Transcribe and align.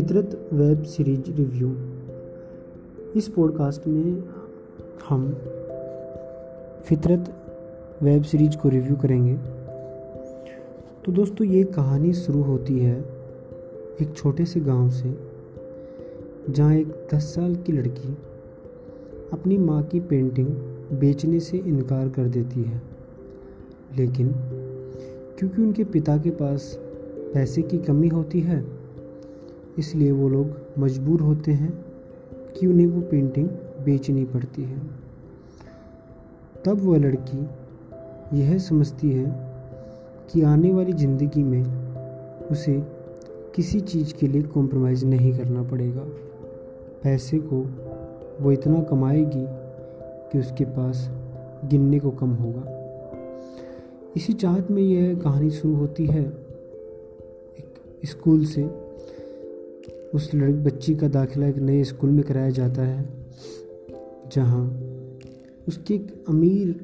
Fitrat 0.00 0.50
web 0.52 0.82
series 0.82 1.20
review. 1.20 1.76
इस 3.16 3.28
podcast 3.28 3.86
में 3.86 4.24
हम 5.08 5.32
फितरत 6.84 7.34
वेब 8.02 8.22
सीरीज़ 8.22 8.56
को 8.56 8.68
रिव्यू 8.68 8.96
करेंगे। 8.96 9.34
तो 11.04 11.12
दोस्तों, 11.12 11.46
ये 11.46 11.64
कहानी 11.64 12.12
शुरू 12.12 12.42
होती 12.42 12.78
है 12.78 13.00
एक 14.00 14.14
छोटे 14.16 14.44
से 14.44 14.60
गाँव 14.60 14.90
से, 14.90 15.18
जहाँ 16.50 16.74
एक 16.74 17.08
दस 17.14 17.34
साल 17.34 17.56
की 17.56 17.72
लड़की 17.72 18.16
अपनी 19.32 19.58
माँ 19.58 19.82
की 19.82 20.00
पेंटिंग 20.00 20.48
बेचने 21.00 21.40
से 21.40 21.58
इनकार 21.58 22.08
कर 22.08 22.28
देती 22.28 22.62
है। 22.62 22.82
लेकिन 23.98 24.28
क्योंकि 25.38 25.62
उनके 25.62 25.84
पिता 25.84 26.16
के 26.16 26.30
पास 26.30 26.78
पैसे 27.34 27.62
की 27.62 27.78
कमी 27.78 28.08
होती 28.08 28.40
है 28.40 28.79
इसलिए 29.78 30.12
वो 30.12 30.28
लोग 30.28 30.56
मजबूर 30.78 31.20
होते 31.20 31.52
हैं 31.52 31.84
कि 32.56 32.66
उन्हें 32.66 32.86
वो 32.86 33.00
पेंटिंग 33.00 33.48
बेचनी 33.84 34.24
पड़ती 34.24 34.62
है। 34.62 34.78
तब 36.64 36.80
वह 36.80 36.98
लड़की 36.98 37.48
यह 38.40 38.58
समझती 38.58 39.10
है 39.10 39.24
कि 40.32 40.42
आने 40.42 40.72
वाली 40.72 40.92
ज़िंदगी 40.92 41.42
में 41.42 41.64
उसे 42.50 42.82
किसी 43.54 43.80
चीज़ 43.80 44.14
के 44.14 44.28
लिए 44.28 44.42
कॉम्प्रोमाइज़ 44.42 45.06
नहीं 45.06 45.38
करना 45.38 45.62
पड़ेगा। 45.62 46.02
पैसे 47.02 47.38
को 47.38 47.70
वो 48.44 48.52
इतना 48.52 48.82
कमाएगी 48.82 49.46
कि 50.32 50.38
उसके 50.38 50.64
पास 50.64 51.10
गिनने 51.64 51.98
को 51.98 52.10
कम 52.10 52.30
होगा। 52.30 52.62
इसी 54.16 54.32
चाहत 54.32 54.70
में 54.70 54.82
यह 54.82 55.14
कहानी 55.14 55.50
शुरू 55.50 55.74
होती 55.74 56.06
है। 56.06 56.24
एक 57.58 57.74
स्कूल 58.04 58.44
से 58.44 58.89
उस 60.14 60.34
लड़की, 60.34 60.52
बच्ची 60.52 60.94
का 60.94 61.08
दाखिला 61.08 61.46
एक 61.46 61.56
नए 61.56 61.82
स्कूल 61.84 62.10
में 62.10 62.22
कराया 62.24 62.50
जाता 62.50 62.82
है, 62.82 63.04
जहाँ 64.32 64.64
उसकी 65.68 65.94
एक 65.94 66.24
अमीर 66.28 66.74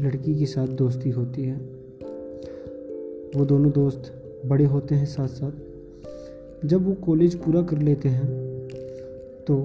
लड़की 0.00 0.34
के 0.34 0.46
साथ 0.46 0.66
दोस्ती 0.66 1.10
होती 1.10 1.44
है। 1.44 1.56
वो 3.36 3.44
दोनों 3.44 3.70
दोस्त 3.72 4.12
बड़े 4.46 4.64
होते 4.64 4.94
हैं 4.94 5.06
साथ 5.06 5.28
साथ 5.28 6.66
जब 6.66 6.86
वो 6.86 6.94
कॉलेज 6.94 7.34
पूरा 7.34 7.62
कर 7.62 7.78
लेते 7.78 8.08
हैं 8.08 8.26
तो 9.44 9.56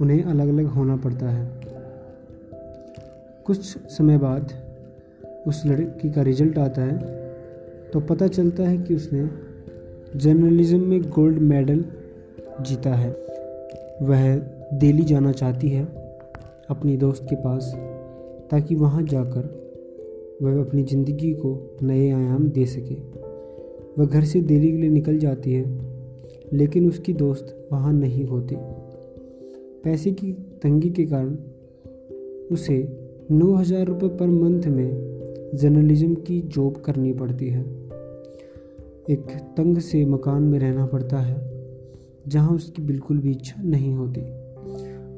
उन्हें 0.00 0.22
अलग 0.22 0.48
अलग 0.48 0.66
होना 0.66 0.96
पड़ता 0.96 1.28
है। 1.28 1.60
कुछ 3.46 3.60
समय 3.88 4.18
बाद 4.18 4.52
उस 5.46 5.62
लड़की 5.66 6.10
का 6.10 6.22
रिज़ल्ट 6.22 6.58
आता 6.58 6.82
है 6.82 7.90
तो 7.90 8.00
पता 8.00 8.26
चलता 8.26 8.62
है 8.62 8.78
कि 8.78 8.94
उसने 8.94 9.51
जर्नलिज्म 10.16 10.80
में 10.80 11.02
गोल्ड 11.02 11.38
मेडल 11.38 11.84
जीता 12.60 12.94
है। 12.94 13.10
वह 14.02 14.36
दिल्ली 14.74 15.02
जाना 15.02 15.32
चाहती 15.32 15.68
है 15.68 15.84
अपनी 16.70 16.96
दोस्त 16.96 17.26
के 17.30 17.36
पास, 17.36 17.72
ताकि 18.50 18.74
वहाँ 18.74 19.02
जाकर 19.02 19.48
वह 20.42 20.60
अपनी 20.60 20.82
ज़िंदगी 20.82 21.32
को 21.32 21.78
नए 21.82 22.10
आयाम 22.10 22.48
दे 22.48 22.66
सके। 22.66 22.94
वह 23.98 24.06
घर 24.06 24.24
से 24.24 24.40
दिल्ली 24.40 24.70
के 24.70 24.76
लिए 24.76 24.90
निकल 24.90 25.18
जाती 25.18 25.52
है, 25.52 25.64
लेकिन 26.52 26.88
उसकी 26.88 27.12
दोस्त 27.12 27.68
वहाँ 27.72 27.92
नहीं 27.92 28.24
होती। 28.24 28.56
पैसे 29.84 30.10
की 30.10 30.32
तंगी 30.32 30.90
के 30.90 31.04
कारण 31.04 31.36
उसे 32.54 32.98
नौ 33.30 33.52
हज़ार 33.54 33.86
रुपये 33.86 34.08
पर 34.08 34.26
मंथ 34.26 34.62
में 34.62 35.50
जर्नलिज्म 35.54 36.14
की 36.14 36.40
जॉब 36.40 36.76
करनी 36.76 37.12
पड़ती 37.12 37.48
है। 37.48 37.81
एक 39.10 39.26
तंग 39.56 39.78
से 39.78 40.04
मकान 40.04 40.42
में 40.42 40.58
रहना 40.58 40.86
पड़ता 40.86 41.18
है, 41.18 41.52
जहाँ 42.28 42.50
उसकी 42.50 42.82
बिल्कुल 42.82 43.18
भी 43.18 43.30
इच्छा 43.30 43.62
नहीं 43.62 43.94
होती। 43.94 44.20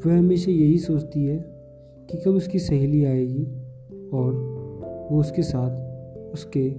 वह 0.09 0.19
हमेशा 0.19 0.51
यही 0.51 0.79
सोचती 0.79 1.25
है 1.25 1.39
कि 2.11 2.19
कब 2.19 2.35
उसकी 2.35 2.59
सहेली 2.59 3.05
आएगी 3.05 3.45
और 4.09 4.35
वो 5.11 5.21
उसके 5.21 5.43
साथ 5.43 5.71
उसके 6.33 6.71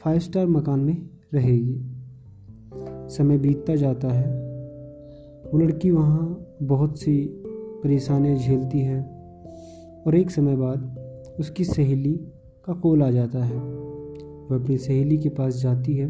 फाइव 0.00 0.18
स्टार 0.18 0.46
मकान 0.46 0.80
में 0.80 1.10
रहेगी। 1.34 1.80
समय 3.08 3.38
बीतता 3.38 3.74
जाता 3.74 4.08
है। 4.08 4.30
वो 5.52 5.58
लड़की 5.58 5.90
वहाँ 5.90 6.46
बहुत 6.62 7.00
सी 7.00 7.42
परेशानियाँ 7.84 8.36
झेलती 8.36 8.78
है 8.78 9.02
और 10.06 10.14
एक 10.14 10.30
समय 10.30 10.56
बाद 10.56 10.98
उसकी 11.40 11.64
सहेली 11.64 12.14
का 12.64 12.72
कॉल 12.72 13.02
आ 13.02 13.10
जाता 13.10 13.44
है। 13.44 13.87
वह 14.50 14.62
अपनी 14.62 14.76
सहेली 14.78 15.18
के 15.18 15.28
पास 15.28 15.54
जाती 15.54 15.94
है, 15.94 16.08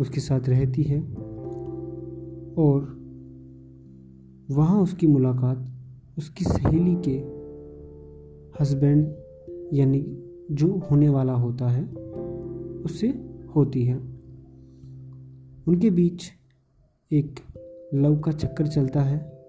उसके 0.00 0.20
साथ 0.20 0.48
रहती 0.48 0.82
है 0.82 1.00
और 2.54 3.04
वहाँ 4.50 4.82
उसकी 4.82 5.06
मुलाकात 5.06 5.70
उसकी 6.18 6.44
सहेली 6.44 6.96
के 7.08 7.16
हस्बैंड 8.60 9.14
यानी 9.72 10.18
जो 10.50 10.82
होने 10.90 11.08
वाला 11.08 11.32
होता 11.32 11.68
है, 11.68 11.84
उससे 12.82 13.08
होती 13.56 13.84
है। 13.84 13.96
उनके 15.68 15.90
बीच 15.90 16.24
एक 17.12 17.34
लव 17.94 18.18
का 18.18 18.32
चक्कर 18.32 18.66
चलता 18.66 19.02
है, 19.02 19.48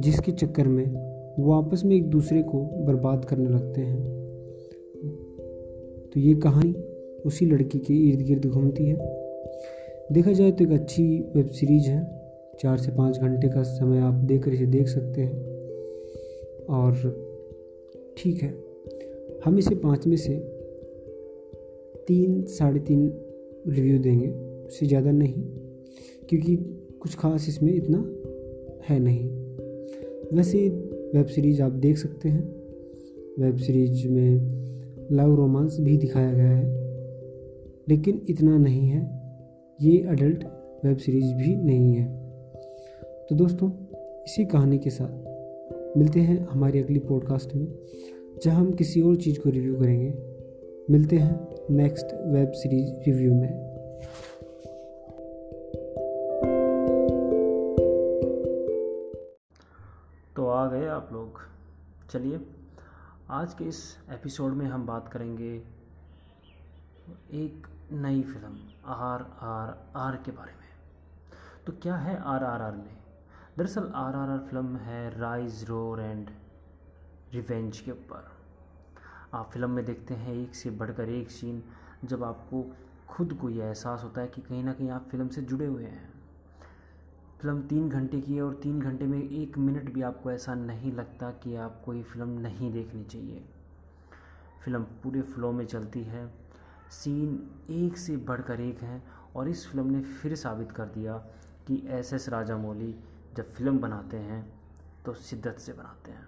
जिसके 0.00 0.32
चक्कर 0.32 0.68
में 0.68 0.86
वो 1.38 1.52
आपस 1.52 1.82
में 1.84 1.96
एक 1.96 2.10
दूसरे 2.10 2.42
को 2.42 2.84
बर्बाद 2.86 3.24
करने 3.24 3.50
लगते 3.50 3.80
हैं। 3.80 4.15
तो 6.16 6.20
ये 6.20 6.34
कहानी 6.34 6.72
उसी 7.26 7.46
लड़की 7.46 7.78
के 7.78 7.94
इर्द 7.94 8.20
गिर्द 8.20 8.46
घूमती 8.46 8.84
है। 8.84 8.96
देखा 10.12 10.32
जाए 10.32 10.52
तो 10.52 10.64
एक 10.64 10.70
अच्छी 10.70 11.02
वेब 11.36 11.48
सीरीज़ 11.48 11.88
है। 11.88 12.00
चार 12.60 12.78
से 12.78 12.92
पाँच 12.92 13.18
घंटे 13.18 13.48
का 13.48 13.62
समय 13.62 13.98
आप 13.98 14.14
देख 14.14 14.42
कर 14.44 14.52
इसे 14.52 14.66
देख 14.66 14.88
सकते 14.88 15.20
हैं। 15.20 16.64
और 16.66 16.94
ठीक 18.18 18.42
है, 18.42 18.54
हम 19.44 19.58
इसे 19.58 19.74
पाँच 19.74 20.06
में 20.06 20.16
से 20.16 20.38
तीन, 22.06 22.42
साढ़े 22.42 22.80
तीन 22.80 23.06
रिव्यू 23.68 23.98
देंगे। 23.98 24.28
उससे 24.66 24.86
ज़्यादा 24.86 25.10
नहीं, 25.10 25.42
क्योंकि 26.28 26.56
कुछ 27.02 27.16
खास 27.16 27.48
इसमें 27.48 27.72
इतना 27.74 27.98
है 28.88 28.98
नहीं। 28.98 29.28
वैसे 30.36 30.68
वेब 31.14 31.26
सीरीज़ 31.26 31.62
आप 31.62 31.72
देख 31.72 31.98
सकते 31.98 32.28
हैं। 32.28 32.44
वेब 33.38 33.56
सीरीज़ 33.56 34.08
में 34.08 34.65
लव 35.12 35.34
रोमांस 35.34 35.76
भी 35.80 35.96
दिखाया 35.96 36.32
गया 36.32 36.50
है। 36.50 36.86
लेकिन 37.88 38.26
इतना 38.28 38.58
नहीं 38.58 38.88
है। 38.88 39.16
ये 39.80 40.06
अडल्ट 40.06 40.44
वेब 40.84 40.96
सीरीज़ 40.96 41.34
भी 41.34 41.56
नहीं 41.56 41.94
है। 41.94 42.30
तो 43.28 43.34
दोस्तों, 43.34 43.70
इसी 44.22 44.44
कहानी 44.44 44.78
के 44.78 44.90
साथ 44.90 45.26
मिलते 45.98 46.20
हैं 46.20 46.46
हमारी 46.46 46.82
अगली 46.82 46.98
पॉडकास्ट 46.98 47.54
में, 47.54 47.78
जहाँ 48.44 48.60
हम 48.60 48.72
किसी 48.72 49.00
और 49.00 49.16
चीज़ 49.16 49.40
को 49.40 49.50
रिव्यू 49.50 49.74
करेंगे। 49.74 50.14
मिलते 50.90 51.16
हैं 51.16 51.48
नेक्स्ट 51.70 52.06
वेब 52.26 52.50
सीरीज़ 52.50 52.92
रिव्यू 52.92 53.34
में। 53.34 53.66
तो 60.36 60.46
आ 60.46 60.70
गए 60.70 60.86
आप 60.86 61.10
लोग। 61.12 61.28
चलिए। 62.12 62.55
आज 63.30 63.54
के 63.54 63.64
इस 63.64 63.98
एपिसोड 64.10 64.52
में 64.52 64.66
हम 64.66 64.86
बात 64.86 65.08
करेंगे 65.08 65.56
एक 67.32 67.66
नई 67.92 68.22
फ़िल्म, 68.22 68.58
आर 68.86 69.22
आर 69.40 69.92
आर 69.96 70.16
के 70.16 70.30
बारे 70.30 70.52
में। 70.52 70.68
तो 71.66 71.72
क्या 71.72 71.96
है 71.96 72.22
आर 72.22 72.44
आर 72.44 72.62
आर 72.62 72.72
में? 72.72 72.96
दरअसल 73.58 73.92
आर 73.94 74.16
आर 74.16 74.30
आर 74.30 74.38
फ़िल्म 74.38 74.76
है 74.76 75.18
राइज 75.18 75.64
रोर 75.64 76.00
एंड 76.00 76.30
रिवेंज 77.32 77.80
के 77.80 77.90
ऊपर। 77.90 78.32
आप 79.34 79.50
फ़िल्म 79.50 79.70
में 79.70 79.84
देखते 79.84 80.14
हैं 80.14 80.34
एक 80.34 80.54
से 80.54 80.70
बढ़कर 80.70 81.08
एक 81.08 81.30
सीन 81.30 81.62
जब 82.04 82.24
आपको 82.24 82.76
खुद 83.08 83.38
को 83.40 83.50
यह 83.50 83.64
एहसास 83.64 84.02
होता 84.04 84.20
है 84.20 84.28
कि 84.28 84.40
कहीं 84.40 84.64
ना 84.64 84.72
कहीं 84.72 84.90
आप 84.90 85.08
फ़िल्म 85.10 85.28
से 85.28 85.42
जुड़े 85.42 85.66
हुए 85.66 85.84
हैं। 85.84 86.15
फ़िल्म 87.46 87.62
तीन 87.62 87.88
घंटे 87.88 88.20
की 88.20 88.34
है 88.34 88.42
और 88.42 88.54
तीन 88.54 88.78
घंटे 88.80 89.06
में 89.06 89.18
एक 89.18 89.56
मिनट 89.58 89.92
भी 89.94 90.02
आपको 90.02 90.30
ऐसा 90.30 90.54
नहीं 90.54 90.90
लगता 90.92 91.30
कि 91.42 91.54
आपको 91.56 91.92
ये 91.94 92.02
फ़िल्म 92.02 92.28
नहीं 92.40 92.70
देखनी 92.72 93.04
चाहिए। 93.04 93.42
फ़िल्म 94.64 94.82
पूरे 95.02 95.20
फ्लो 95.22 95.50
में 95.52 95.64
चलती 95.66 96.02
है। 96.02 96.26
सीन 96.90 97.38
एक 97.70 97.98
से 97.98 98.16
बढ़कर 98.16 98.60
एक 98.60 98.80
हैं 98.82 99.02
और 99.36 99.48
इस 99.48 99.66
फ़िल्म 99.66 99.90
ने 99.90 100.00
फिर 100.00 100.34
साबित 100.34 100.72
कर 100.72 100.86
दिया 100.86 101.16
कि 101.66 101.82
एस 101.88 102.12
एस 102.12 102.28
राजामौली 102.28 102.94
जब 103.36 103.52
फ़िल्म 103.52 103.78
बनाते 103.78 104.16
हैं 104.16 104.42
तो 105.04 105.14
शिद्दत 105.14 105.58
से 105.58 105.72
बनाते 105.72 106.12
हैं। 106.12 106.26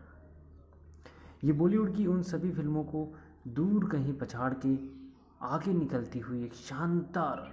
ये 1.44 1.52
बॉलीवुड 1.54 1.94
की 1.96 2.06
उन 2.06 2.22
सभी 2.22 2.52
फ़िल्मों 2.52 2.84
को 2.84 3.06
दूर 3.48 3.88
कहीं 3.88 4.14
पछाड़ 4.14 4.52
के 4.66 4.76
आगे 5.46 5.74
निकलती 5.74 6.18
हुई 6.18 6.44
एक 6.44 6.54
शानदार 6.54 7.46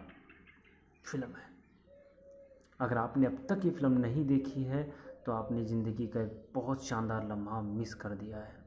फ़िल्म 1.05 1.27
है। 1.27 1.53
अगर 2.79 2.97
आपने 2.97 3.25
अब 3.25 3.45
तक 3.49 3.65
ये 3.65 3.71
फ़िल्म 3.71 3.97
नहीं 3.99 4.25
देखी 4.27 4.63
है 4.63 4.83
तो 5.25 5.31
आपने 5.31 5.63
ज़िंदगी 5.65 6.07
का 6.07 6.21
एक 6.21 6.45
बहुत 6.55 6.83
शानदार 6.85 7.27
लम्हा 7.27 7.61
मिस 7.61 7.93
कर 7.93 8.15
दिया 8.15 8.37
है। 8.37 8.63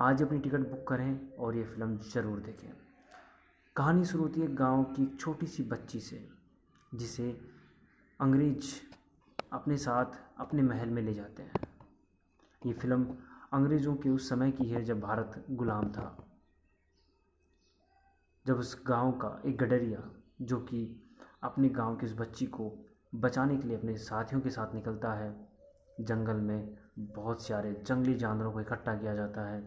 आज 0.00 0.22
अपनी 0.22 0.38
टिकट 0.38 0.68
बुक 0.70 0.86
करें 0.88 1.36
और 1.38 1.56
ये 1.56 1.64
फ़िल्म 1.64 1.98
ज़रूर 2.14 2.40
देखें। 2.40 2.72
कहानी 3.76 4.04
शुरू 4.04 4.22
होती 4.22 4.40
है 4.40 4.54
गाँव 4.54 4.82
की 4.86 5.02
एक 5.02 5.18
छोटी 5.20 5.46
सी 5.46 5.62
बच्ची 5.62 6.00
से, 6.00 6.26
जिसे 6.92 7.30
अंग्रेज़ 8.20 8.74
अपने 9.52 9.76
साथ 9.76 10.18
अपने 10.38 10.62
महल 10.62 10.90
में 10.90 11.02
ले 11.02 11.14
जाते 11.14 11.42
हैं। 11.42 11.66
ये 12.62 12.72
फ़िल्म 12.72 13.16
अंग्रेज़ों 13.52 13.94
के 13.94 14.10
उस 14.10 14.28
समय 14.28 14.50
की 14.50 14.68
है 14.68 14.82
जब 14.84 15.00
भारत 15.00 15.44
गुलाम 15.50 15.90
था। 15.92 16.16
जब 18.46 18.58
उस 18.58 18.82
गाँव 18.86 19.12
का 19.12 19.40
एक 19.46 19.56
गडरिया, 19.56 20.02
जो 20.42 20.58
कि 20.60 21.00
अपने 21.42 21.68
गाँव 21.68 21.96
की 21.96 22.06
उस 22.06 22.16
बच्ची 22.18 22.46
को 22.46 22.72
बचाने 23.14 23.56
के 23.56 23.68
लिए 23.68 23.76
अपने 23.76 23.96
साथियों 23.96 24.40
के 24.40 24.50
साथ 24.50 24.74
निकलता 24.74 25.12
है। 25.12 25.34
जंगल 26.00 26.36
में 26.36 26.76
बहुत 26.98 27.42
सारे 27.42 27.72
जंगली 27.86 28.14
जानवरों 28.14 28.52
को 28.52 28.60
इकट्ठा 28.60 28.94
किया 28.94 29.14
जाता 29.14 29.46
है 29.48 29.62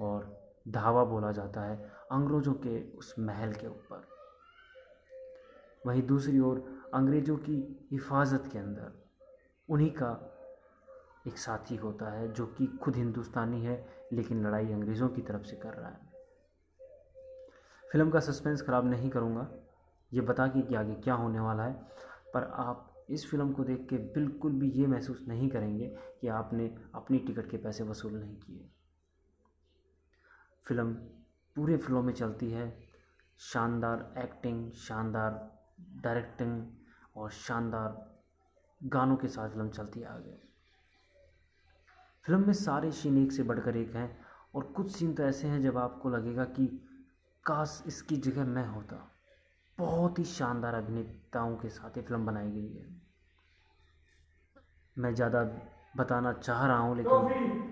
और 0.00 0.44
धावा 0.68 1.04
बोला 1.04 1.32
जाता 1.32 1.60
है 1.60 1.76
अंग्रेज़ों 2.12 2.54
के 2.54 2.80
उस 2.92 3.14
महल 3.18 3.52
के 3.52 3.66
ऊपर। 3.66 4.06
वहीं 5.86 6.02
दूसरी 6.02 6.38
ओर 6.40 6.62
अंग्रेज़ों 6.94 7.36
की 7.36 7.86
हिफाजत 7.92 8.48
के 8.52 8.58
अंदर 8.58 8.92
उन्हीं 9.68 9.90
का 9.90 10.12
एक 11.26 11.38
साथी 11.38 11.76
होता 11.76 12.10
है 12.10 12.32
जो 12.32 12.46
कि 12.46 12.66
खुद 12.82 12.96
हिंदुस्तानी 12.96 13.60
है, 13.62 13.86
लेकिन 14.12 14.46
लड़ाई 14.46 14.72
अंग्रेज़ों 14.72 15.08
की 15.08 15.22
तरफ़ 15.22 15.42
से 15.42 15.56
कर 15.56 15.74
रहा 15.74 15.88
है। 15.88 16.12
फ़िल्म 17.92 18.10
का 18.10 18.20
सस्पेंस 18.20 18.62
ख़राब 18.62 18.86
नहीं 18.86 19.10
करूँगा। 19.10 19.48
ये 20.12 20.20
बता 20.20 20.46
के 20.46 20.62
कि 20.62 20.74
आगे 20.74 20.94
क्या 20.94 21.14
होने 21.14 21.40
वाला 21.40 21.62
है। 21.62 21.86
पर 22.34 22.42
आप 22.42 23.06
इस 23.10 23.30
फ़िल्म 23.30 23.52
को 23.52 23.64
देख 23.64 23.86
के 23.90 23.96
बिल्कुल 23.96 24.52
भी 24.52 24.70
ये 24.70 24.86
महसूस 24.86 25.24
नहीं 25.28 25.48
करेंगे 25.48 25.86
कि 26.20 26.28
आपने 26.28 26.74
अपनी 26.94 27.18
टिकट 27.18 27.50
के 27.50 27.56
पैसे 27.56 27.84
वसूल 27.84 28.12
नहीं 28.12 28.36
किए। 28.36 28.70
फ़िल्म 30.66 30.94
पूरे 31.56 31.76
फ्लो 31.76 32.02
में 32.02 32.12
चलती 32.14 32.50
है। 32.50 32.84
शानदार 33.38 34.14
एक्टिंग 34.18 34.72
शानदार 34.72 35.58
डायरेक्टिंग 36.02 36.66
और 37.16 37.30
शानदार 37.30 38.20
गानों 38.80 39.16
के 39.16 39.28
साथ 39.28 39.50
फ़िल्म 39.50 39.68
चलती 39.68 40.00
है 40.00 40.06
आगे। 40.06 40.36
फ़िल्म 42.24 42.46
में 42.46 42.52
सारे 42.52 42.92
सीन 42.92 43.18
एक 43.18 43.32
से 43.32 43.42
बढ़कर 43.42 43.76
एक 43.76 43.94
हैं 43.96 44.24
और 44.54 44.62
कुछ 44.62 44.90
सीन 44.90 45.14
तो 45.14 45.22
ऐसे 45.22 45.48
हैं 45.48 45.60
जब 45.62 45.78
आपको 45.78 46.10
लगेगा 46.10 46.44
कि 46.44 46.66
काश 47.46 47.82
इसकी 47.86 48.16
जगह 48.16 48.44
मैं 48.44 48.66
होता। 48.66 49.13
बहुत 49.78 50.18
ही 50.18 50.24
शानदार 50.24 50.74
अभिनेताओं 50.74 51.56
के 51.56 51.68
साथ 51.68 51.96
ये 51.96 52.02
फ़िल्म 52.02 52.26
बनाई 52.26 52.50
गई 52.50 52.76
है। 52.76 52.86
मैं 54.96 55.14
ज़्यादा 55.14 55.42
बताना 55.96 56.32
चाह 56.32 56.66
रहा 56.66 56.78
हूँ, 56.78 56.96
लेकिन 56.96 57.63